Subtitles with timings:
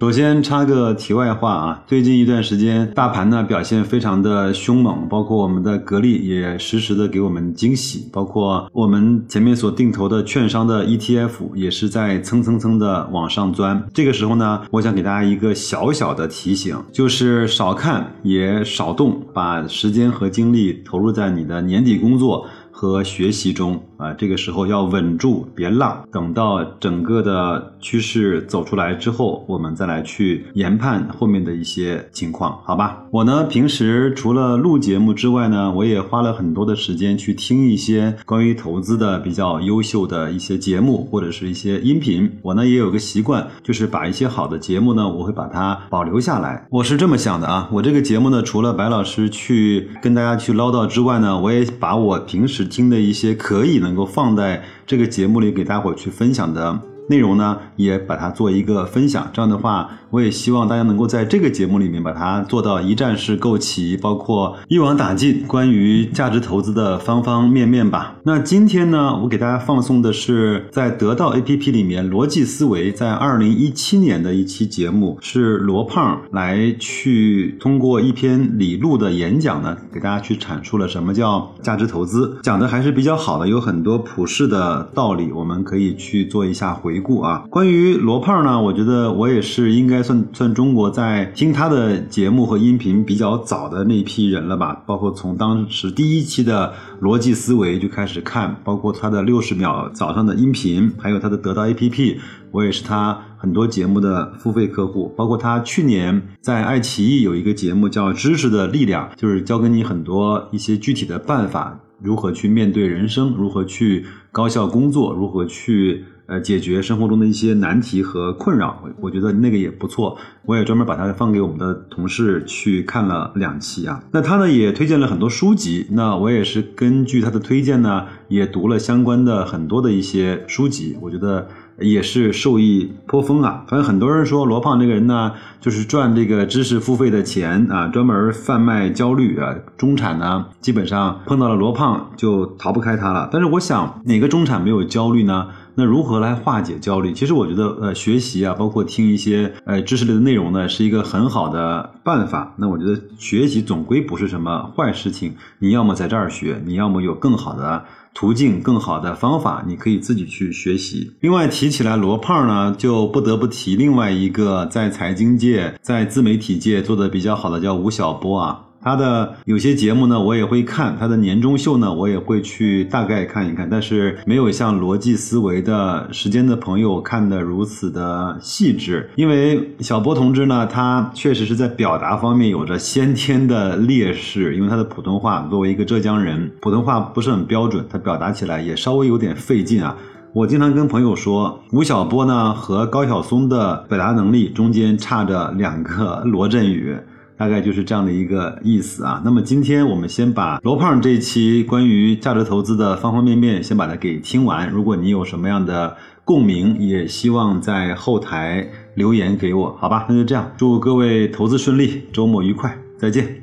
[0.00, 13.82] 首先插个题外话啊，最近一段时间大盘呢表现非常的凶猛，包括我们的格力也实时的给我们惊喜，包括我们前面所定投的券商的 ETF 也是在蹭蹭蹭的往上钻。
[13.94, 23.80] 这个时候呢，我想给大家一个小小的提醒，就是少看也少动，把时间和精力投入在你的年底工作和学习中。
[23.96, 26.04] 啊，这个时候要稳住，别浪。
[26.10, 33.04] 等到整个的趋势走出来之后，我们再来去研判后面的一些情况，好吧？
[33.12, 42.28] 我呢，平时除了录节目之外呢，我也花了很多的时间去听一些关于投资的比较优秀的一些节目或者是一些音频。
[42.42, 46.66] 我呢也有个习惯，就是把一些好的节目呢，我会把它保留下来。
[46.70, 53.83] 我是这么想的啊，我这个节目呢，除了白老师去跟大家去唠叨之外呢，我也把我平时听的一些可以。
[53.84, 59.28] 能够放在这个节目里给大伙去分享的内容呢，也把它做一个分享。
[59.32, 59.90] 这样的话。
[60.14, 68.14] 我也希望大家能够在这个节目里面把它做到一站式购齐，包括一网打尽关于价值投资的方方面面吧。
[68.22, 87.44] 那今天呢，我给大家放送的是在得到 APP 里面逻辑思维在二零一七年的一期节目，是罗胖来去通过一篇李璐的演讲呢，给大家去阐述了什么叫价值投资，讲的还是比较好的，有很多普世的道理，我们可以去做一下回回顾啊。
[87.50, 90.04] 关于罗胖呢，我觉得我也是应该。
[90.04, 94.82] 算算中国在听他的节目和音频比较早的那批人了吧？
[94.86, 102.18] 包括从当时第一期的逻辑思维就开始看，包括他的六十秒早上的音频，还有他的得到 APP，
[102.50, 105.10] 我也是他很多节目的付费客户。
[105.16, 116.04] 包括他去年在爱奇艺有一个节目叫《知识的力量》，就是教给你很多一些具体的办法，如何去面对人生，如何去高效工作，如何去。
[116.26, 120.16] 呃，解决生活中的一些难题和困扰，我我觉得那个也不错。
[120.46, 124.02] 我也专门把它放给我们的同事去看了两期啊。
[124.10, 130.96] 那他呢也推荐了很多书籍，那我也是根据他的推荐呢，也读了相关的很多的一些书籍。
[131.00, 131.48] 我觉得
[131.78, 133.64] 也是受益颇丰啊。
[133.68, 139.54] 反正很多人说罗胖这个人呢，就是赚这个知识付费的钱啊，专门贩卖焦虑啊。
[139.78, 143.30] 中产呢，基本上碰到了罗胖就逃不开他了。
[143.32, 145.48] 但是我想，哪个中产没有焦虑呢？
[145.76, 147.12] 那如何来化解焦虑？
[147.12, 152.54] 其实我觉得，呃，学习啊，包括听一些呃知识类的内容呢，是一个很好的办法。
[152.58, 155.34] 那我觉得学习总归不是什么坏事情。
[155.58, 161.12] 你要么在这儿学，你要么有更好的途径、更好的方法，你可以自己去学习。
[161.20, 168.60] 另外提起来罗胖呢，就不得不提另外一个在财经界、在自媒体界做的比较好的，叫吴晓波啊。
[168.84, 173.66] 他的有些节目呢，我也会看；他的年终秀呢，我也会去大概看一看。
[173.70, 179.08] 但是没有像逻辑思维的时间的朋友看的如此的细致。
[179.16, 189.96] 因为小波同志呢，他确实是在表达方面有着先天的劣势，因为他的普通话作为一个浙江人，普通话不是很标准，他表达起来也稍微有点费劲啊。
[190.34, 196.94] 我经常跟朋友说，吴晓波呢和高晓松的表达能力中间差着两个罗振宇。
[197.36, 199.20] 大概就是这样的一个意思啊。
[199.24, 204.70] 那么今天我们先把罗胖这一期关于价值投资的方方面面先把它给听完。
[204.70, 210.06] 如果你有什么样的共鸣，也希望在后台留言给我，好吧？
[210.08, 213.42] 那就这样，祝各位投资顺利，周末愉快，再见。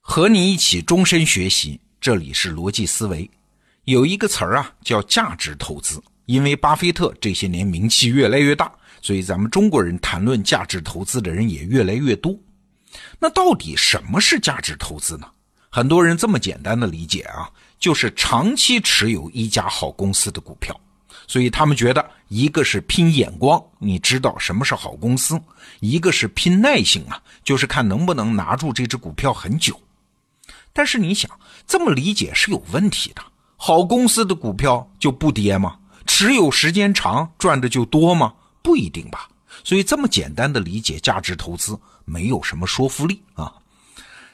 [0.00, 3.28] 和你一起终身学习，这里是逻辑思维。
[3.86, 6.00] 有一个词儿啊，叫价值投资。
[6.26, 12.34] 因为巴菲特这些年名气越来越大，所以咱们中国人谈论价值投资的人也越来越多。
[13.18, 15.26] 那到底什么是价值投资呢？
[15.70, 20.78] 很多人这么简单的理解啊，就是长期持有一家好公司的股票。
[21.26, 25.36] 所以他们觉得，一个是拼眼光，你知道什么是好公司；
[25.80, 29.80] 一个是拼耐性啊，就是看能不能拿住这只股票很久。
[30.72, 31.30] 但是你想，
[31.66, 33.22] 这么理解是有问题的。
[33.56, 35.78] 好公司的股票就不跌吗？
[36.16, 38.32] 持有时间长，赚的就多吗？
[38.62, 39.28] 不一定吧。
[39.64, 43.52] 所以这么简单的理解价值投资没有什么说服力啊。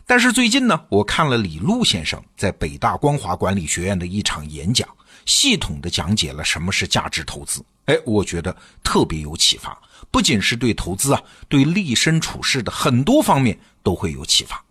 [0.04, 4.86] 但是最近呢，我看了李路先生在北大光华管理学院的一场演讲，
[5.24, 7.64] 系统的讲解了什么是价值投资。
[7.86, 8.54] 哎，我觉得
[8.84, 9.80] 特别有启发，
[10.10, 14.62] 不仅是对投资啊，对立身处世的很多方面都会有启发。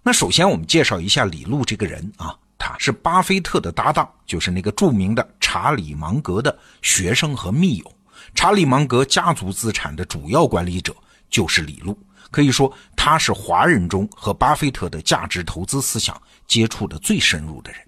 [0.00, 7.92] 那首先我们介绍一下李路这个人啊，他是巴菲特的搭档，就是那个著名的查理芒格的学生和密友。
[8.34, 10.96] 查理芒格家族资产的主要管理者
[11.28, 11.94] 就是李路，
[12.30, 17.80] 可以说他是华人中和巴菲特的价值投资思想接触的最深入的人。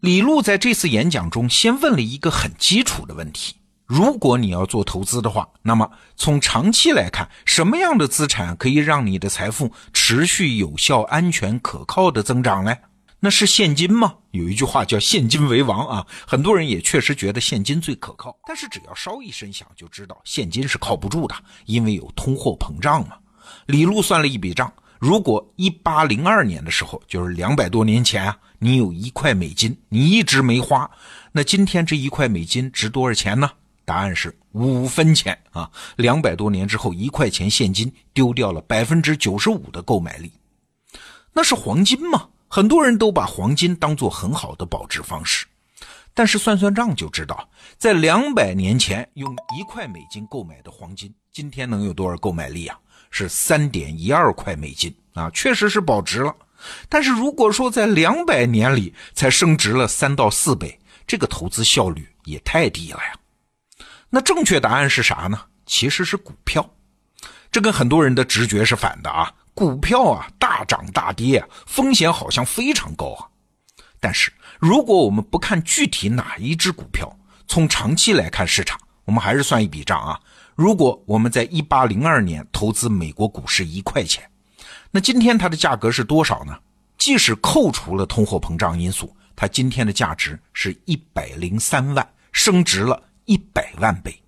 [0.00, 3.54] 李路在这次演讲中先问了一个很基础的问题：
[3.86, 12.74] 如果你要做投资的话，那么从长期来看，什么样的资产可以让你的财富持续、有效、安全、可靠的增长呢？
[13.20, 14.14] 那是现金吗？
[14.30, 18.38] 有一句话叫“现金为王”啊，很多人也确实觉得现金最可靠。
[18.46, 21.34] 但是只要稍一声响，就知道现金是靠不住的，
[21.66, 23.16] 因为有通货膨胀嘛。
[23.66, 30.88] 李路算了一笔账：如果一八零二年的时候，就是两百多年前啊，你有一块美金，你一直没花，
[31.32, 33.50] 那今天这一块美金值多少钱呢？
[33.84, 35.68] 答案是五分钱啊！
[35.96, 40.30] 两百多年之后，一块钱现金丢掉了百分之九十五的购买力，
[41.32, 42.28] 那是黄金吗？
[42.48, 45.46] 很多人都把黄金当做很好的保值方式，
[46.14, 52.78] 但是算算账就知道，在两百年前用一块美金购买的黄金，今天能有多少购买力啊？
[53.10, 56.34] 是三点一二块美金啊，确实是保值了。
[56.88, 63.18] 但是如果说在两百年里才升值了三到四倍，这个投资效率也太低了呀。
[64.10, 65.40] 那正确答案是啥呢？
[65.66, 66.68] 其实是股票，
[67.52, 69.32] 这跟很多人的直觉是反的啊。
[69.58, 73.26] 股票啊，大涨大跌，风险好像非常高啊。
[73.98, 77.12] 但是如果我们不看具体哪一只股票，
[77.48, 80.16] 从长期来看市场，我们还是算一笔账啊。
[80.54, 84.22] 如果我们在一八零二年投资美国股市一块钱，
[84.92, 86.56] 那今天它的价格是多少呢？
[86.96, 94.22] 即使扣除了通货膨胀因素，它今天的价值是一百零三万，升值了一百万倍。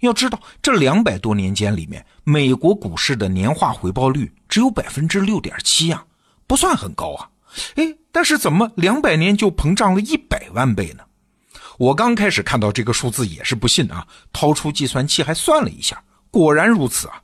[0.00, 6.02] 要知道，这两百多年间里面，美国股市的年化回报率只有百分之六点七啊，
[6.46, 7.28] 不算很高啊。
[7.74, 11.04] 哎，但是怎么两百年就膨胀了一百万倍呢？
[11.76, 17.20] 我刚开始看到这个数字也是不信啊，掏出计算器还算了一下，果然如此啊。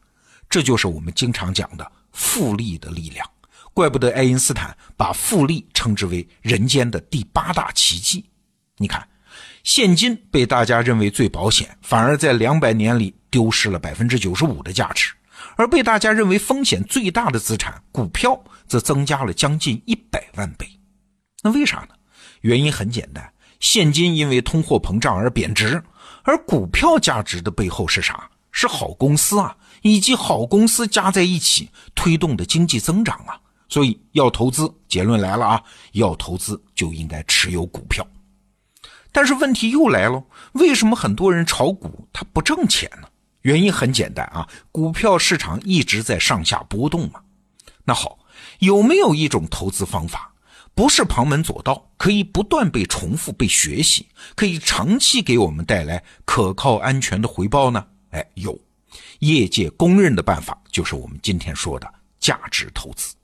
[0.51, 3.27] 这就是我们经常讲的复利的力量，
[3.73, 8.23] 怪不得爱因斯坦把复利称之为人间的第八大奇迹。
[8.77, 9.09] 你看。
[9.65, 15.15] 现金被大家认为最保险，反而在两百年里丢失了百分之九十五的价值；
[15.57, 20.67] 而被大家认为风险最大的资产股票，则增加了将近一百万倍。
[21.43, 21.95] 那为啥呢？
[22.41, 25.83] 原因很简单，现金因为通货膨胀而贬值，
[26.25, 28.29] 而股票价值的背后是啥？
[28.51, 33.41] 是好公司啊，以及好公司加在一起推动的经济增长啊。
[33.69, 35.63] 所以要投资，结论来了啊，
[35.93, 38.07] 要投资就应该持有股票。
[39.11, 40.23] 但是问题又来了，
[40.53, 43.09] 为什么很多人炒股他不挣钱呢？
[43.43, 47.21] 原因很简单啊，股票市场一直在上下波动嘛。
[47.85, 48.19] 那好，
[48.61, 50.33] 有没有一种投资方法，
[50.75, 57.85] 不是旁门左道，可以不断被重复、被学习，可以长期给我们带来可靠、安全的回报呢？
[58.11, 58.59] 哎，有，
[59.19, 63.15] 业界公认的办法就是我们今天说的价值投资。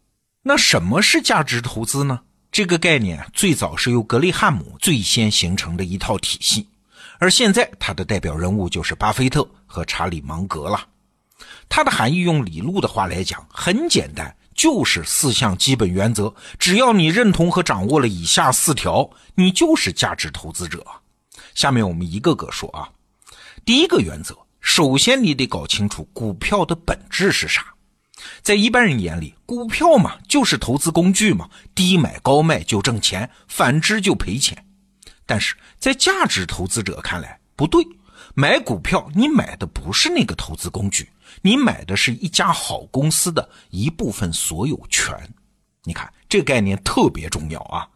[0.43, 2.21] 那什么是价值投资呢？
[2.50, 6.67] 这个概念最早是由格雷汉姆最先形成的一套体系，
[7.19, 10.87] 而现在他的代表人物就是巴菲特和查理芒格了。
[11.69, 16.35] 它的含义用李路的话来讲，很简单，就是四项基本原则。
[16.59, 20.85] 只要你认同和掌握了以下四条，你就是价值投资者。
[21.54, 22.88] 下面我们一个个说啊。
[23.64, 27.66] 第一个原则，首先你得搞清楚股票的本质是啥。
[28.42, 34.64] 在一般人眼里，股票嘛就是投资工具嘛，低买高卖就挣钱，反之就赔钱。
[35.28, 37.87] 但是在价值投资者看来不对，
[38.35, 41.06] 买股票你买的不是那个投资工具，
[41.42, 45.14] 你买的是一家好公司的一部分所有权。
[45.85, 47.87] 你看这个概念特别重要啊！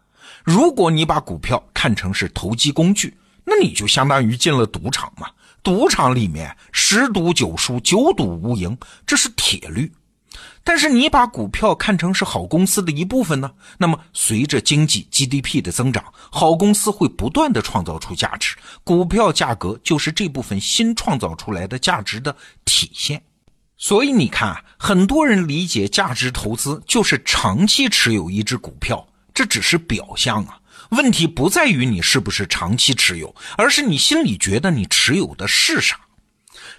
[0.43, 5.27] 如果你把股票看成是投机工具，那你就相当于进了赌场嘛，
[5.63, 9.91] 赌场里面十赌九输，九赌无赢，这是铁律。
[10.65, 13.51] 但是你把股票看成是好公司的一部分呢？
[13.77, 23.21] 那么随着经济 GDP 的增长，好公司会不断的创造出价值，股票价格就是这部分新创造出来的价值的体现。
[23.75, 30.57] 所以你看，很多人理解价值投资就是长期持有一只股票，这只是表象啊。
[30.91, 35.99] 问题不在于你是不是长期持有，而是你心里觉得你持有的是啥。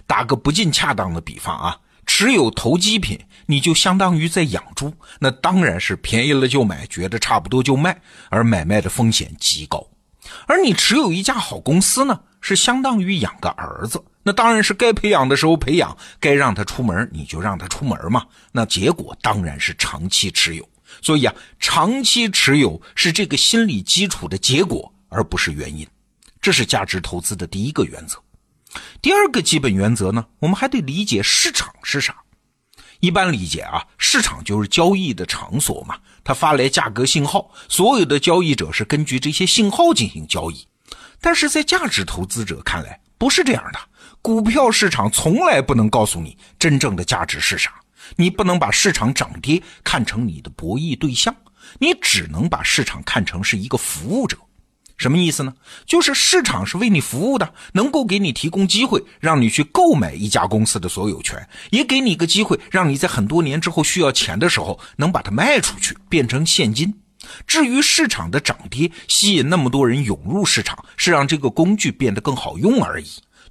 [0.07, 1.77] 打个不尽恰当的比方啊。
[2.05, 9.85] 持有投机品，你就相当于在养猪，那当然是便宜了就买，觉得差不多就卖，而买卖的风险极高。
[10.47, 14.03] 而你持有一家好公司呢，是相当于养个儿子。
[14.23, 18.25] 那当然是该培养的时候培养，该让他出门你就让他出门嘛。
[18.51, 20.67] 那结果当然是长期持有。
[21.01, 25.85] 所以啊，长期持有是这个心理基础的结果，而不是原因。
[26.41, 28.17] 这是价值投资的第一个原则。
[29.01, 32.15] 第二个基本原则呢，我们还得理解市场是啥。
[33.01, 40.65] 一般理解啊，市场就是交易的场所嘛，它发来价格信号，所有的交易者是根据这些信号进行交易。
[41.19, 43.79] 但是在价值投资者看来，不是这样的。
[44.21, 47.73] 股票市场从来不能告诉你真正的价值是啥，
[48.15, 51.35] 你不能把市场涨跌看成你的博弈对象，
[51.79, 54.37] 你只能把市场看成是一个服务者。
[54.97, 55.53] 什么意思呢？
[55.85, 66.93] 就是市场是为你服务的，能够给你提供机会，让你去购买一家公司的所有权，也给你一个机会，让你在很多年之后需要钱的时候能把它卖出去，变成现金。
[67.47, 73.07] 至于市场的涨跌，吸引那么多人涌入市场，是让这个工具变得更好用而已。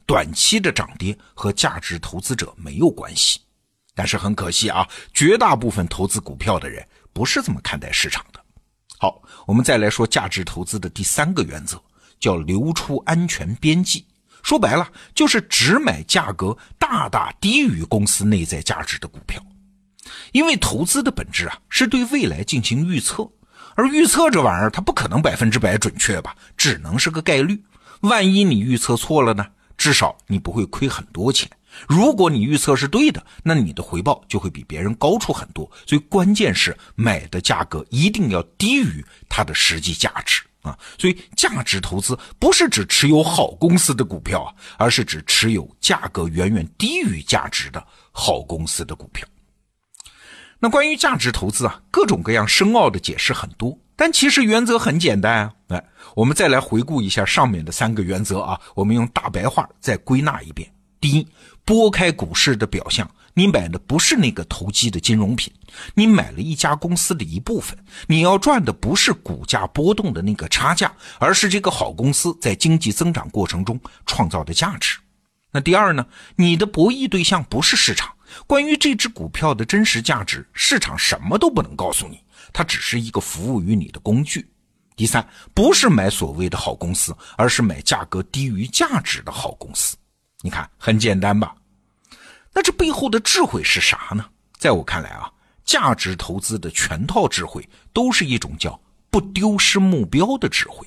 [0.06, 3.40] 短期的涨跌和价值投资者没有关系，
[3.94, 8.43] 但是很可惜啊，绝大部分投资股票的人不是这么看待市场的。
[9.04, 11.78] 好，我们再来说价值投资的第三个原则，
[12.18, 14.06] 叫留出安全边际。
[14.42, 19.44] 说白了，就是只买价格大大低于公司内在价值的股票。
[20.32, 23.28] 因为投资的本质啊，是对未来进行预测，
[23.75, 27.62] 而预测这玩意儿它不可能百分之百准确吧，只能是个概率。
[28.00, 29.46] 万一你预测错了呢？
[29.76, 31.50] 至少你不会亏很多钱。
[31.88, 35.71] 如果你预测是对的，那你的回报就会比别人高出很多。
[35.87, 40.78] 所以关键是买的价格一定要低于它的实际价值啊！
[40.99, 49.26] 所以价值投资不是指持有好公司的股票啊，而是指持有价格远远低于价值的好公司的股票。
[50.59, 53.78] 那关于价值投资啊，各种各样深奥的解释很多。
[53.97, 55.85] 但其实原则很简单啊，来，
[56.16, 60.69] 我们再来回顾一下上面的三个原则啊，我们用大白话再归纳一遍。
[61.04, 61.28] 第一，
[61.66, 65.52] 拨开股市的表象，你买的不是那个投机的金融品，
[65.92, 74.96] 你买了一家公司的一部分，你要赚的不是股价波动的那个差价，而是这个好公司在经济增长过程中创造的价值。
[75.50, 76.06] 那第二呢，
[76.37, 78.11] 你的博弈对象不是市场，
[78.46, 82.18] 关于这只股票的真实价值，市场什么都不能告诉你。
[82.50, 84.49] 它只是一个服务于你的工具。
[84.96, 89.99] 第三，不是买所谓的好公司，而是买价格低于价值的好公司。
[90.44, 91.56] 你看，很简单吧？
[92.52, 94.26] 那这背后的智慧是啥呢？
[94.58, 95.32] 在我看来啊，
[95.64, 100.86] 价值投资的全套智慧都是一种叫不丢失目标的智慧。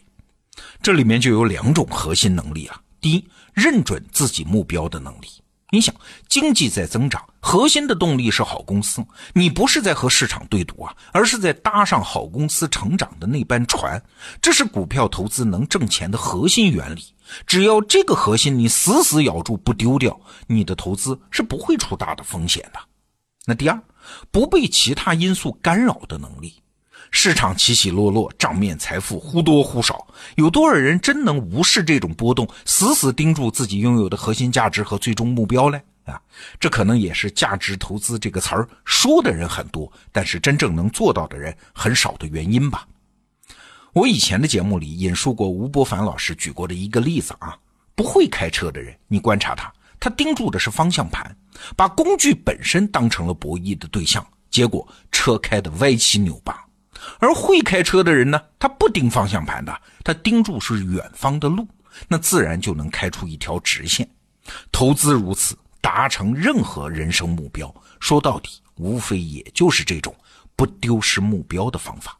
[0.80, 2.80] 这里面就有两种核心能力啊。
[3.02, 5.28] 第一，认准自己目标的能力。
[5.70, 5.94] 你想，
[6.30, 9.06] 经济在增长，核心的动力是好公司。
[9.34, 14.02] 你不是在和市场对赌啊，而是在搭上好公司成长的那班船。
[14.42, 17.04] 这是股票投资能挣钱的核心原理。
[17.46, 22.80] 只要这个核心你死死咬住不丢掉，你的投资是不会出大的风险的。
[23.46, 23.78] 那第二，
[24.32, 26.62] 不被其他因素干扰的能力。
[27.12, 35.80] 市场起起落落，账面财富忽多忽少，有多少人真能无视这种波动，死死盯住自己拥有的核心价值和最终目标呢？
[36.06, 36.22] 啊，
[36.60, 42.88] 这可能也是价值投资这个词儿说的人很多，但是真正能做到的人很少的原因吧。
[43.94, 47.58] 我以前的节目里引述过吴伯凡老师举过的一个例子啊，
[47.96, 51.36] 不会开车的人，你观察他，他盯住的是方向盘，
[51.76, 56.67] 把工具本身当成了博弈的对象，结果车开的歪七扭八。
[57.20, 61.68] 而会开车的人呢，他不盯方向盘的，他盯住是远方的路，
[62.08, 64.08] 那自然就能开出一条直线。
[64.72, 70.16] 投资如此，达成任何人生目标，说到底，无非也就是这种
[70.56, 72.18] 不丢失目标的方法。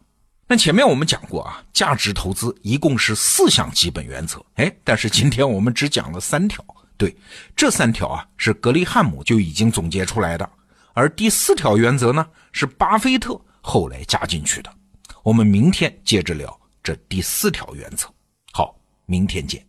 [0.48, 6.64] 那前面我们讲过啊，价值投资一共是四项基本原则，哎，但是今天我们只讲了三条。
[6.98, 7.16] 对，
[7.56, 10.50] 这三条啊，是格雷汉姆就已经总结出来的，
[10.94, 13.40] 而第四条原则呢，是巴菲特。
[13.70, 14.74] 后来加进去的，
[15.24, 18.08] 我们明天接着聊这第四条原则。
[18.54, 18.74] 好，
[19.06, 19.62] 明天见。